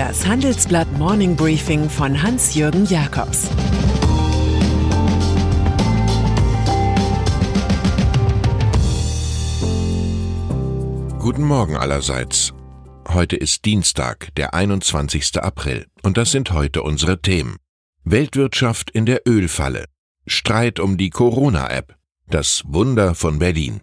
Das 0.00 0.26
Handelsblatt 0.26 0.90
Morning 0.96 1.36
Briefing 1.36 1.90
von 1.90 2.22
Hans-Jürgen 2.22 2.86
Jakobs 2.86 3.50
Guten 11.18 11.42
Morgen 11.44 11.76
allerseits. 11.76 12.54
Heute 13.08 13.36
ist 13.36 13.66
Dienstag, 13.66 14.34
der 14.36 14.54
21. 14.54 15.36
April, 15.36 15.86
und 16.02 16.16
das 16.16 16.30
sind 16.30 16.50
heute 16.52 16.82
unsere 16.82 17.20
Themen. 17.20 17.56
Weltwirtschaft 18.04 18.90
in 18.90 19.04
der 19.04 19.28
Ölfalle, 19.28 19.84
Streit 20.26 20.80
um 20.80 20.96
die 20.96 21.10
Corona-App, 21.10 21.94
das 22.26 22.62
Wunder 22.66 23.14
von 23.14 23.38
Berlin. 23.38 23.82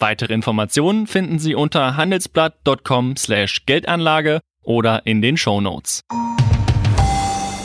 Weitere 0.00 0.34
Informationen 0.34 1.06
finden 1.06 1.38
Sie 1.38 1.54
unter 1.54 1.96
handelsblatt.com/geldanlage 1.96 4.40
oder 4.62 5.06
in 5.06 5.20
den 5.20 5.36
Show 5.36 5.60
Notes. 5.60 6.00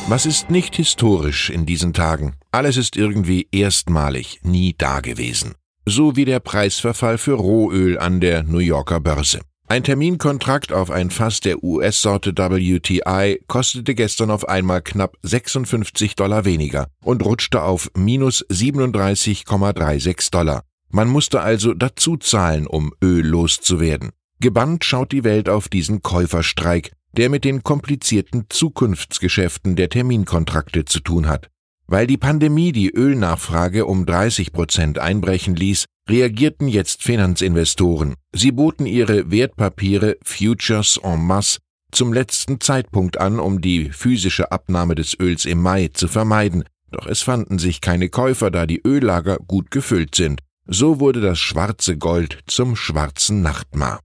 Was 0.09 0.25
ist 0.25 0.49
nicht 0.51 0.75
historisch 0.75 1.49
in 1.49 1.65
diesen 1.65 1.93
Tagen? 1.93 2.35
Alles 2.51 2.75
ist 2.77 2.97
irgendwie 2.97 3.47
erstmalig, 3.51 4.39
nie 4.43 4.75
dagewesen. 4.77 5.55
So 5.85 6.15
wie 6.15 6.25
der 6.25 6.39
Preisverfall 6.41 7.17
für 7.17 7.33
Rohöl 7.35 7.97
an 7.97 8.19
der 8.19 8.43
New 8.43 8.59
Yorker 8.59 8.99
Börse. 8.99 9.39
Ein 9.67 9.83
Terminkontrakt 9.83 10.71
auf 10.73 10.91
ein 10.91 11.09
Fass 11.09 11.39
der 11.39 11.63
US-Sorte 11.63 12.33
WTI 12.33 13.39
kostete 13.47 13.95
gestern 13.95 14.29
auf 14.29 14.47
einmal 14.47 14.83
knapp 14.83 15.15
56 15.23 16.15
Dollar 16.15 16.45
weniger 16.45 16.85
und 17.03 17.25
rutschte 17.25 17.63
auf 17.63 17.89
minus 17.95 18.45
37,36 18.49 20.31
Dollar. 20.31 20.61
Man 20.95 21.09
musste 21.09 21.41
also 21.41 21.73
dazu 21.73 22.15
zahlen, 22.15 22.67
um 22.67 22.93
Öl 23.03 23.27
loszuwerden. 23.27 24.11
Gebannt 24.39 24.85
schaut 24.85 25.11
die 25.11 25.25
Welt 25.25 25.49
auf 25.49 25.67
diesen 25.67 26.01
Käuferstreik, 26.01 26.93
der 27.17 27.29
mit 27.29 27.43
den 27.43 27.63
komplizierten 27.63 28.45
Zukunftsgeschäften 28.47 29.75
der 29.75 29.89
Terminkontrakte 29.89 30.85
zu 30.85 31.01
tun 31.01 31.27
hat. 31.27 31.49
Weil 31.85 32.07
die 32.07 32.15
Pandemie 32.15 32.71
die 32.71 32.91
Ölnachfrage 32.91 33.85
um 33.87 34.05
30 34.05 34.53
Prozent 34.53 34.97
einbrechen 34.97 35.57
ließ, 35.57 35.83
reagierten 36.09 36.69
jetzt 36.69 37.03
Finanzinvestoren. 37.03 38.13
Sie 38.33 38.53
boten 38.53 38.85
ihre 38.85 39.29
Wertpapiere 39.29 40.15
Futures 40.23 40.97
en 41.03 41.25
masse 41.25 41.59
zum 41.91 42.13
letzten 42.13 42.61
Zeitpunkt 42.61 43.19
an, 43.19 43.41
um 43.41 43.59
die 43.59 43.89
physische 43.91 44.49
Abnahme 44.49 44.95
des 44.95 45.19
Öls 45.19 45.43
im 45.43 45.61
Mai 45.61 45.89
zu 45.91 46.07
vermeiden. 46.07 46.63
Doch 46.89 47.05
es 47.05 47.21
fanden 47.21 47.59
sich 47.59 47.81
keine 47.81 48.07
Käufer, 48.07 48.49
da 48.49 48.65
die 48.65 48.81
Öllager 48.87 49.39
gut 49.45 49.71
gefüllt 49.71 50.15
sind. 50.15 50.39
So 50.67 50.99
wurde 50.99 51.21
das 51.21 51.37
schwarze 51.37 51.95
Gold 51.95 52.39
zum 52.47 52.75
schwarzen 52.75 53.43
Nachtmar. 53.43 53.99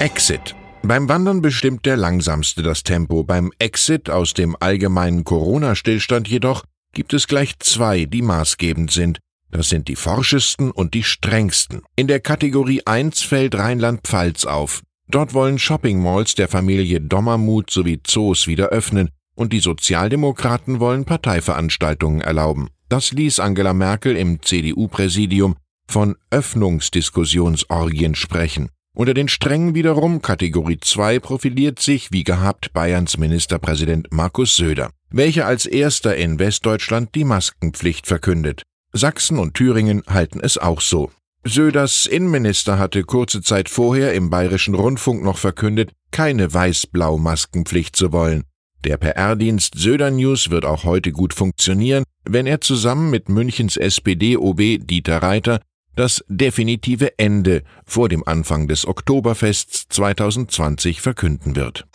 Exit. 0.00 0.56
Beim 0.82 1.08
Wandern 1.08 1.42
bestimmt 1.42 1.86
der 1.86 1.96
Langsamste 1.96 2.62
das 2.62 2.82
Tempo. 2.82 3.22
Beim 3.22 3.52
Exit 3.60 4.10
aus 4.10 4.34
dem 4.34 4.56
allgemeinen 4.58 5.22
Corona-Stillstand 5.22 6.26
jedoch 6.26 6.64
gibt 6.92 7.14
es 7.14 7.28
gleich 7.28 7.56
zwei, 7.60 8.04
die 8.04 8.22
maßgebend 8.22 8.90
sind. 8.90 9.20
Das 9.52 9.68
sind 9.68 9.86
die 9.86 9.94
forschesten 9.94 10.72
und 10.72 10.94
die 10.94 11.04
strengsten. 11.04 11.82
In 11.94 12.08
der 12.08 12.18
Kategorie 12.18 12.82
1 12.84 13.22
fällt 13.22 13.54
Rheinland-Pfalz 13.54 14.44
auf. 14.44 14.82
Dort 15.08 15.34
wollen 15.34 15.60
Shopping-Malls 15.60 16.34
der 16.34 16.48
Familie 16.48 17.00
Dommermuth 17.00 17.70
sowie 17.70 18.00
Zoos 18.02 18.48
wieder 18.48 18.70
öffnen 18.70 19.10
und 19.36 19.52
die 19.52 19.60
Sozialdemokraten 19.60 20.80
wollen 20.80 21.04
Parteiveranstaltungen 21.04 22.20
erlauben. 22.20 22.70
Das 22.90 23.12
ließ 23.12 23.38
Angela 23.38 23.72
Merkel 23.72 24.16
im 24.16 24.42
CDU-Präsidium 24.42 25.54
von 25.86 26.16
Öffnungsdiskussionsorgien 26.30 28.16
sprechen. 28.16 28.68
Unter 28.96 29.14
den 29.14 29.28
Strengen 29.28 29.76
wiederum 29.76 30.22
Kategorie 30.22 30.80
2 30.80 31.20
profiliert 31.20 31.78
sich, 31.78 32.10
wie 32.10 32.24
gehabt, 32.24 32.72
Bayerns 32.72 33.16
Ministerpräsident 33.16 34.08
Markus 34.10 34.56
Söder, 34.56 34.90
welcher 35.08 35.46
als 35.46 35.66
erster 35.66 36.16
in 36.16 36.40
Westdeutschland 36.40 37.14
die 37.14 37.22
Maskenpflicht 37.22 38.08
verkündet. 38.08 38.64
Sachsen 38.92 39.38
und 39.38 39.54
Thüringen 39.54 40.02
halten 40.08 40.40
es 40.42 40.58
auch 40.58 40.80
so. 40.80 41.12
Söders 41.44 42.06
Innenminister 42.06 42.80
hatte 42.80 43.04
kurze 43.04 43.40
Zeit 43.40 43.68
vorher 43.68 44.14
im 44.14 44.30
bayerischen 44.30 44.74
Rundfunk 44.74 45.22
noch 45.22 45.38
verkündet, 45.38 45.92
keine 46.10 46.52
weiß-blau-Maskenpflicht 46.52 47.94
zu 47.94 48.10
wollen. 48.10 48.42
Der 48.84 48.96
PR-Dienst 48.96 49.74
Söder 49.76 50.10
News 50.10 50.48
wird 50.48 50.64
auch 50.64 50.84
heute 50.84 51.12
gut 51.12 51.34
funktionieren, 51.34 52.04
wenn 52.24 52.46
er 52.46 52.62
zusammen 52.62 53.10
mit 53.10 53.28
Münchens 53.28 53.76
SPD-OB 53.76 54.78
Dieter 54.86 55.18
Reiter 55.18 55.60
das 55.96 56.24
definitive 56.28 57.18
Ende 57.18 57.62
vor 57.84 58.08
dem 58.08 58.26
Anfang 58.26 58.68
des 58.68 58.86
Oktoberfests 58.86 59.88
2020 59.90 61.02
verkünden 61.02 61.56
wird. 61.56 61.86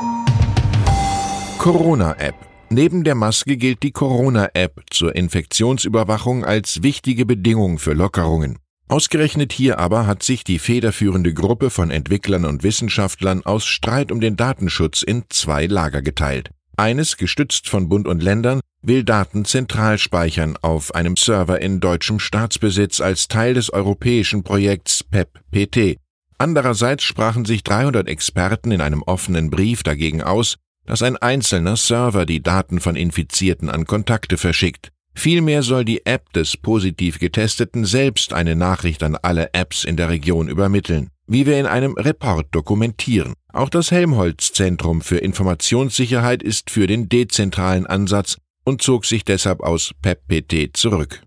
Corona-App 1.57 2.35
Neben 2.69 3.03
der 3.03 3.15
Maske 3.15 3.57
gilt 3.57 3.81
die 3.81 3.91
Corona-App 3.91 4.83
zur 4.91 5.15
Infektionsüberwachung 5.15 6.45
als 6.45 6.83
wichtige 6.83 7.25
Bedingung 7.25 7.79
für 7.79 7.93
Lockerungen. 7.93 8.59
Ausgerechnet 8.87 9.51
hier 9.53 9.79
aber 9.79 10.05
hat 10.05 10.21
sich 10.21 10.43
die 10.43 10.59
federführende 10.59 11.33
Gruppe 11.33 11.71
von 11.71 11.89
Entwicklern 11.89 12.45
und 12.45 12.61
Wissenschaftlern 12.61 13.43
aus 13.43 13.65
Streit 13.65 14.11
um 14.11 14.19
den 14.19 14.35
Datenschutz 14.35 15.01
in 15.01 15.23
zwei 15.29 15.65
Lager 15.65 16.03
geteilt. 16.03 16.51
Eines, 16.77 17.17
gestützt 17.17 17.69
von 17.69 17.87
Bund 17.89 18.07
und 18.07 18.21
Ländern, 18.21 18.59
will 18.81 19.03
Daten 19.03 19.45
zentral 19.45 19.97
speichern 19.97 20.57
auf 20.61 20.93
einem 20.93 21.15
Server 21.15 21.61
in 21.61 21.79
deutschem 21.79 22.19
Staatsbesitz 22.19 23.01
als 23.01 23.27
Teil 23.27 23.53
des 23.53 23.71
europäischen 23.71 24.43
Projekts 24.43 25.03
PEP-PT. 25.03 25.97
Andererseits 26.37 27.03
sprachen 27.03 27.45
sich 27.45 27.63
300 27.63 28.07
Experten 28.07 28.71
in 28.71 28.81
einem 28.81 29.01
offenen 29.03 29.49
Brief 29.49 29.83
dagegen 29.83 30.21
aus, 30.21 30.57
dass 30.85 31.01
ein 31.01 31.17
einzelner 31.17 31.77
Server 31.77 32.25
die 32.25 32.43
Daten 32.43 32.79
von 32.79 32.95
Infizierten 32.95 33.69
an 33.69 33.85
Kontakte 33.85 34.37
verschickt. 34.37 34.91
Vielmehr 35.15 35.63
soll 35.63 35.85
die 35.85 36.05
App 36.05 36.33
des 36.33 36.57
positiv 36.57 37.19
Getesteten 37.19 37.85
selbst 37.85 38.33
eine 38.33 38.55
Nachricht 38.55 39.01
an 39.01 39.15
alle 39.15 39.53
Apps 39.53 39.85
in 39.85 39.95
der 39.95 40.09
Region 40.09 40.49
übermitteln, 40.49 41.09
wie 41.27 41.45
wir 41.45 41.59
in 41.59 41.65
einem 41.65 41.93
Report 41.93 42.47
dokumentieren. 42.51 43.33
Auch 43.51 43.69
das 43.69 43.91
Helmholtz-Zentrum 43.91 45.01
für 45.01 45.17
Informationssicherheit 45.17 46.43
ist 46.43 46.69
für 46.69 46.87
den 46.87 47.09
dezentralen 47.09 47.85
Ansatz 47.85 48.37
und 48.65 48.81
zog 48.81 49.05
sich 49.05 49.23
deshalb 49.23 49.61
aus 49.61 49.91
PEPPT 50.01 50.75
zurück. 50.75 51.21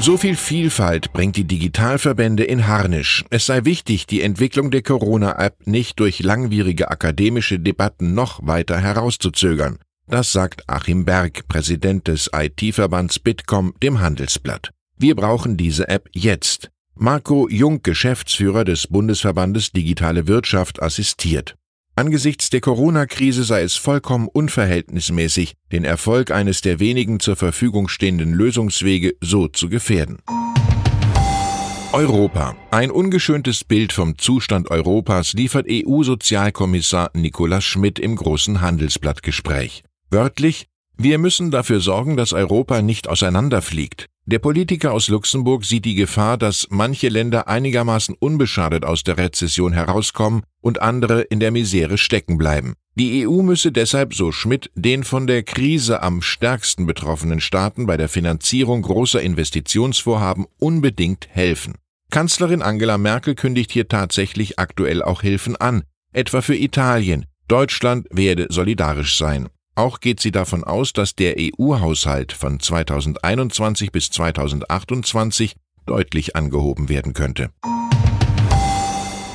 So 0.00 0.16
viel 0.16 0.36
Vielfalt 0.36 1.12
bringt 1.12 1.36
die 1.36 1.44
Digitalverbände 1.44 2.44
in 2.44 2.68
Harnisch. 2.68 3.24
Es 3.30 3.46
sei 3.46 3.64
wichtig, 3.64 4.06
die 4.06 4.22
Entwicklung 4.22 4.70
der 4.70 4.82
Corona-App 4.82 5.66
nicht 5.66 5.98
durch 5.98 6.20
langwierige 6.20 6.90
akademische 6.90 7.58
Debatten 7.58 8.14
noch 8.14 8.46
weiter 8.46 8.78
herauszuzögern. 8.78 9.78
Das 10.06 10.32
sagt 10.32 10.68
Achim 10.68 11.04
Berg, 11.04 11.48
Präsident 11.48 12.06
des 12.08 12.30
IT-Verbands 12.32 13.18
Bitkom, 13.18 13.74
dem 13.82 14.00
Handelsblatt. 14.00 14.70
Wir 14.96 15.14
brauchen 15.14 15.56
diese 15.56 15.88
App 15.88 16.08
jetzt. 16.12 16.70
Marco 17.00 17.48
Jung, 17.48 17.82
Geschäftsführer 17.84 18.64
des 18.64 18.88
Bundesverbandes 18.88 19.70
Digitale 19.70 20.26
Wirtschaft, 20.26 20.82
assistiert. 20.82 21.54
Angesichts 21.94 22.50
der 22.50 22.60
Corona-Krise 22.60 23.44
sei 23.44 23.62
es 23.62 23.76
vollkommen 23.76 24.26
unverhältnismäßig, 24.26 25.54
den 25.70 25.84
Erfolg 25.84 26.32
eines 26.32 26.60
der 26.60 26.80
wenigen 26.80 27.20
zur 27.20 27.36
Verfügung 27.36 27.86
stehenden 27.86 28.32
Lösungswege 28.32 29.14
so 29.20 29.46
zu 29.46 29.68
gefährden. 29.68 30.18
Europa. 31.92 32.56
Ein 32.72 32.90
ungeschöntes 32.90 33.62
Bild 33.62 33.92
vom 33.92 34.18
Zustand 34.18 34.68
Europas 34.68 35.34
liefert 35.34 35.66
EU-Sozialkommissar 35.70 37.12
Nicolas 37.14 37.62
Schmidt 37.62 38.00
im 38.00 38.16
großen 38.16 38.60
Handelsblattgespräch. 38.60 39.84
Wörtlich, 40.10 40.66
wir 40.96 41.18
müssen 41.18 41.52
dafür 41.52 41.78
sorgen, 41.78 42.16
dass 42.16 42.32
Europa 42.32 42.82
nicht 42.82 43.06
auseinanderfliegt. 43.06 44.08
Der 44.30 44.40
Politiker 44.40 44.92
aus 44.92 45.08
Luxemburg 45.08 45.64
sieht 45.64 45.86
die 45.86 45.94
Gefahr, 45.94 46.36
dass 46.36 46.66
manche 46.68 47.08
Länder 47.08 47.48
einigermaßen 47.48 48.14
unbeschadet 48.20 48.84
aus 48.84 49.02
der 49.02 49.16
Rezession 49.16 49.72
herauskommen 49.72 50.42
und 50.60 50.82
andere 50.82 51.22
in 51.22 51.40
der 51.40 51.50
Misere 51.50 51.96
stecken 51.96 52.36
bleiben. 52.36 52.74
Die 52.94 53.26
EU 53.26 53.40
müsse 53.40 53.72
deshalb, 53.72 54.12
so 54.12 54.30
Schmidt, 54.30 54.70
den 54.74 55.04
von 55.04 55.26
der 55.26 55.44
Krise 55.44 56.02
am 56.02 56.20
stärksten 56.20 56.84
betroffenen 56.84 57.40
Staaten 57.40 57.86
bei 57.86 57.96
der 57.96 58.10
Finanzierung 58.10 58.82
großer 58.82 59.22
Investitionsvorhaben 59.22 60.44
unbedingt 60.58 61.26
helfen. 61.30 61.76
Kanzlerin 62.10 62.60
Angela 62.60 62.98
Merkel 62.98 63.34
kündigt 63.34 63.72
hier 63.72 63.88
tatsächlich 63.88 64.58
aktuell 64.58 65.02
auch 65.02 65.22
Hilfen 65.22 65.56
an, 65.56 65.84
etwa 66.12 66.42
für 66.42 66.54
Italien, 66.54 67.24
Deutschland 67.48 68.06
werde 68.10 68.48
solidarisch 68.50 69.16
sein. 69.16 69.48
Auch 69.78 70.00
geht 70.00 70.18
sie 70.18 70.32
davon 70.32 70.64
aus, 70.64 70.92
dass 70.92 71.14
der 71.14 71.36
EU-Haushalt 71.38 72.32
von 72.32 72.58
2021 72.58 73.92
bis 73.92 74.10
2028 74.10 75.54
deutlich 75.86 76.34
angehoben 76.34 76.88
werden 76.88 77.12
könnte. 77.12 77.50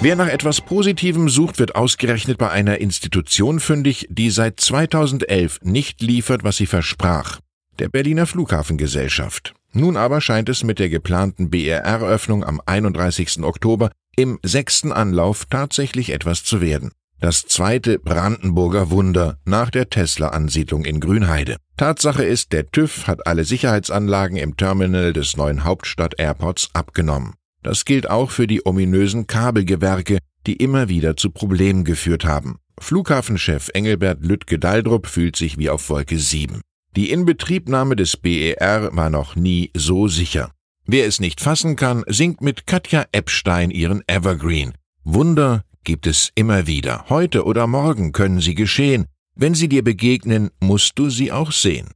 Wer 0.01 0.17
nach 0.17 0.27
etwas 0.27 0.59
Positivem 0.59 1.29
sucht, 1.29 1.59
wird 1.59 1.77
ausgerechnet 1.77 2.39
bei 2.39 2.49
einer 2.49 2.79
Institution 2.79 3.61
fündig, 3.61 4.05
die 4.09 4.29
seit 4.31 4.59
2011 4.59 5.61
nicht 5.63 6.01
liefert, 6.01 6.43
was 6.43 6.57
sie 6.57 6.65
versprach. 6.65 7.39
Der 7.79 7.87
Berliner 7.87 8.25
Flughafengesellschaft. 8.25 9.53
Nun 9.71 9.95
aber 9.95 10.19
scheint 10.19 10.49
es 10.49 10.65
mit 10.65 10.77
der 10.77 10.89
geplanten 10.89 11.51
BRR-Öffnung 11.51 12.43
am 12.43 12.59
31. 12.65 13.43
Oktober 13.43 13.91
im 14.17 14.39
sechsten 14.43 14.91
Anlauf 14.91 15.45
tatsächlich 15.45 16.09
etwas 16.09 16.43
zu 16.43 16.59
werden. 16.59 16.91
Das 17.23 17.43
zweite 17.43 17.99
Brandenburger 17.99 18.91
Wunder 18.91 19.37
nach 19.45 19.69
der 19.69 19.89
Tesla-Ansiedlung 19.89 20.83
in 20.83 20.99
Grünheide. 20.99 21.55
Tatsache 21.77 22.25
ist, 22.25 22.51
der 22.51 22.69
TÜV 22.69 23.07
hat 23.07 23.25
alle 23.27 23.45
Sicherheitsanlagen 23.45 24.35
im 24.35 24.57
Terminal 24.57 25.13
des 25.13 25.37
neuen 25.37 25.63
Hauptstadt-Airports 25.63 26.71
abgenommen. 26.73 27.35
Das 27.61 27.85
gilt 27.85 28.09
auch 28.09 28.29
für 28.29 28.45
die 28.45 28.65
ominösen 28.65 29.25
Kabelgewerke, 29.25 30.17
die 30.45 30.57
immer 30.57 30.89
wieder 30.89 31.15
zu 31.15 31.29
Problemen 31.29 31.85
geführt 31.85 32.25
haben. 32.25 32.57
Flughafenchef 32.77 33.69
Engelbert 33.73 34.21
Lüttke-Daldrup 34.21 35.07
fühlt 35.07 35.37
sich 35.37 35.57
wie 35.57 35.69
auf 35.69 35.89
Wolke 35.89 36.19
7. 36.19 36.59
Die 36.97 37.09
Inbetriebnahme 37.09 37.95
des 37.95 38.17
BER 38.17 38.89
war 38.91 39.09
noch 39.09 39.37
nie 39.37 39.71
so 39.73 40.09
sicher. 40.09 40.51
Wer 40.85 41.07
es 41.07 41.21
nicht 41.21 41.39
fassen 41.39 41.77
kann, 41.77 42.03
singt 42.05 42.41
mit 42.41 42.67
Katja 42.67 43.05
Epstein 43.13 43.71
ihren 43.71 44.03
Evergreen. 44.07 44.73
Wunder 45.05 45.63
gibt 45.83 46.07
es 46.07 46.31
immer 46.35 46.67
wieder. 46.67 47.05
Heute 47.09 47.45
oder 47.45 47.67
morgen 47.67 48.11
können 48.11 48.39
sie 48.39 48.55
geschehen. 48.55 49.05
Wenn 49.35 49.55
sie 49.55 49.67
dir 49.67 49.83
begegnen, 49.83 50.49
musst 50.59 50.99
du 50.99 51.09
sie 51.09 51.31
auch 51.31 51.51
sehen. 51.51 51.89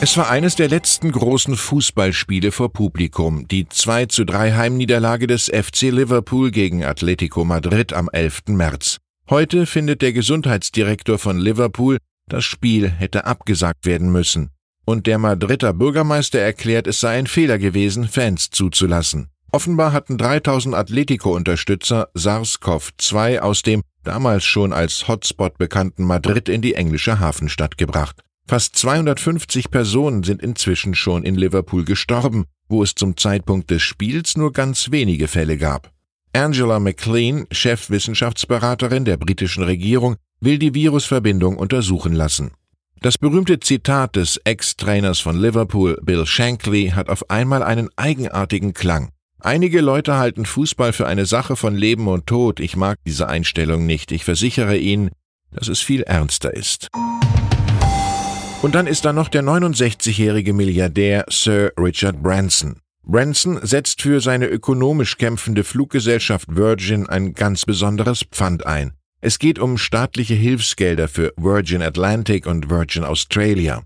Es 0.00 0.16
war 0.18 0.28
eines 0.28 0.54
der 0.54 0.68
letzten 0.68 1.12
großen 1.12 1.56
Fußballspiele 1.56 2.52
vor 2.52 2.72
Publikum, 2.72 3.48
die 3.48 3.68
2 3.68 4.06
zu 4.06 4.24
3 4.24 4.52
Heimniederlage 4.52 5.26
des 5.26 5.46
FC 5.46 5.90
Liverpool 5.90 6.50
gegen 6.50 6.84
Atletico 6.84 7.44
Madrid 7.44 7.92
am 7.92 8.10
11. 8.12 8.42
März. 8.48 8.98
Heute 9.30 9.64
findet 9.64 10.02
der 10.02 10.12
Gesundheitsdirektor 10.12 11.18
von 11.18 11.38
Liverpool, 11.38 11.96
das 12.28 12.44
Spiel 12.44 12.90
hätte 12.90 13.24
abgesagt 13.24 13.86
werden 13.86 14.12
müssen. 14.12 14.50
Und 14.84 15.06
der 15.06 15.18
Madrider 15.18 15.72
Bürgermeister 15.72 16.38
erklärt, 16.38 16.86
es 16.86 17.00
sei 17.00 17.18
ein 17.18 17.26
Fehler 17.26 17.58
gewesen, 17.58 18.06
Fans 18.06 18.50
zuzulassen. 18.50 19.28
Offenbar 19.54 19.92
hatten 19.92 20.18
3000 20.18 20.74
Atletico-Unterstützer 20.74 22.08
SARS-CoV-2 22.14 23.38
aus 23.38 23.62
dem 23.62 23.82
damals 24.02 24.42
schon 24.42 24.72
als 24.72 25.06
Hotspot 25.06 25.58
bekannten 25.58 26.02
Madrid 26.02 26.48
in 26.48 26.60
die 26.60 26.74
englische 26.74 27.20
Hafenstadt 27.20 27.78
gebracht. 27.78 28.20
Fast 28.48 28.76
250 28.76 29.70
Personen 29.70 30.24
sind 30.24 30.42
inzwischen 30.42 30.96
schon 30.96 31.22
in 31.22 31.36
Liverpool 31.36 31.84
gestorben, 31.84 32.46
wo 32.68 32.82
es 32.82 32.96
zum 32.96 33.16
Zeitpunkt 33.16 33.70
des 33.70 33.80
Spiels 33.80 34.36
nur 34.36 34.52
ganz 34.52 34.90
wenige 34.90 35.28
Fälle 35.28 35.56
gab. 35.56 35.92
Angela 36.32 36.80
McLean, 36.80 37.46
Chefwissenschaftsberaterin 37.52 39.04
der 39.04 39.18
britischen 39.18 39.62
Regierung, 39.62 40.16
will 40.40 40.58
die 40.58 40.74
Virusverbindung 40.74 41.58
untersuchen 41.58 42.12
lassen. 42.12 42.50
Das 43.02 43.18
berühmte 43.18 43.60
Zitat 43.60 44.16
des 44.16 44.36
Ex-Trainers 44.38 45.20
von 45.20 45.40
Liverpool, 45.40 46.00
Bill 46.02 46.26
Shankly, 46.26 46.90
hat 46.96 47.08
auf 47.08 47.30
einmal 47.30 47.62
einen 47.62 47.88
eigenartigen 47.94 48.74
Klang. 48.74 49.10
Einige 49.44 49.82
Leute 49.82 50.16
halten 50.16 50.46
Fußball 50.46 50.94
für 50.94 51.06
eine 51.06 51.26
Sache 51.26 51.54
von 51.54 51.76
Leben 51.76 52.08
und 52.08 52.26
Tod. 52.26 52.60
Ich 52.60 52.76
mag 52.76 52.98
diese 53.06 53.28
Einstellung 53.28 53.84
nicht. 53.84 54.10
Ich 54.10 54.24
versichere 54.24 54.78
Ihnen, 54.78 55.10
dass 55.52 55.68
es 55.68 55.82
viel 55.82 56.00
ernster 56.00 56.54
ist. 56.54 56.88
Und 58.62 58.74
dann 58.74 58.86
ist 58.86 59.04
da 59.04 59.12
noch 59.12 59.28
der 59.28 59.42
69-jährige 59.42 60.54
Milliardär 60.54 61.26
Sir 61.28 61.72
Richard 61.78 62.22
Branson. 62.22 62.80
Branson 63.02 63.58
setzt 63.60 64.00
für 64.00 64.22
seine 64.22 64.46
ökonomisch 64.46 65.18
kämpfende 65.18 65.62
Fluggesellschaft 65.62 66.56
Virgin 66.56 67.06
ein 67.06 67.34
ganz 67.34 67.66
besonderes 67.66 68.24
Pfand 68.24 68.64
ein. 68.64 68.94
Es 69.20 69.38
geht 69.38 69.58
um 69.58 69.76
staatliche 69.76 70.32
Hilfsgelder 70.32 71.06
für 71.06 71.34
Virgin 71.36 71.82
Atlantic 71.82 72.46
und 72.46 72.70
Virgin 72.70 73.04
Australia. 73.04 73.82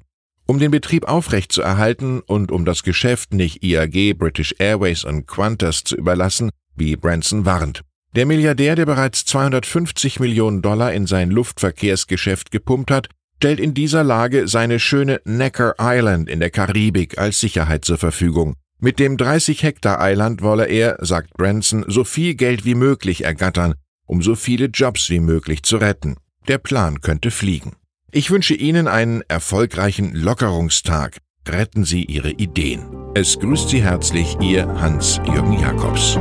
Um 0.51 0.59
den 0.59 0.71
Betrieb 0.71 1.05
aufrechtzuerhalten 1.05 2.21
und 2.21 2.51
um 2.51 2.65
das 2.65 2.83
Geschäft 2.83 3.35
nicht 3.35 3.63
IAG, 3.63 4.15
British 4.15 4.55
Airways 4.59 5.05
und 5.05 5.27
Qantas 5.27 5.85
zu 5.85 5.95
überlassen, 5.95 6.49
wie 6.75 6.97
Branson 6.97 7.45
warnt. 7.45 7.83
Der 8.17 8.25
Milliardär, 8.25 8.75
der 8.75 8.87
bereits 8.87 9.27
250 9.27 10.21
Millionen 10.21 10.63
Dollar 10.63 10.95
in 10.95 11.07
sein 11.07 11.31
Luftverkehrsgeschäft 11.31 12.51
gepumpt 12.51 12.91
hat, 12.91 13.09
stellt 13.37 13.61
in 13.61 13.75
dieser 13.75 14.03
Lage 14.03 14.49
seine 14.49 14.81
schöne 14.81 15.21
Necker 15.27 15.75
Island 15.79 16.31
in 16.31 16.41
der 16.41 16.49
Karibik 16.49 17.19
als 17.19 17.41
Sicherheit 17.41 17.85
zur 17.85 17.99
Verfügung. 17.99 18.55
Mit 18.81 18.99
dem 18.99 19.19
30 19.19 19.63
Hektar 19.63 20.01
Eiland 20.01 20.41
wolle 20.41 20.65
er, 20.65 20.97
sagt 21.03 21.35
Branson, 21.35 21.85
so 21.89 22.05
viel 22.05 22.35
Geld 22.37 22.65
wie 22.65 22.75
möglich 22.75 23.23
ergattern, 23.23 23.75
um 24.07 24.23
so 24.23 24.35
viele 24.35 24.67
Jobs 24.67 25.11
wie 25.11 25.21
möglich 25.21 25.63
zu 25.63 25.77
retten. 25.77 26.17
Der 26.49 26.57
Plan 26.57 27.03
könnte 27.03 27.31
fliegen. 27.31 27.73
Ich 28.11 28.31
wünsche 28.31 28.55
Ihnen 28.55 28.89
einen 28.89 29.23
erfolgreichen 29.29 30.15
Lockerungstag. 30.15 31.19
Retten 31.47 31.85
Sie 31.85 32.05
Ihre 32.05 32.31
Ideen. 32.31 32.89
Es 33.15 33.39
grüßt 33.39 33.69
Sie 33.69 33.83
herzlich 33.83 34.39
Ihr 34.41 34.67
Hans-Jürgen 34.81 35.61
Jakobs. 35.61 36.19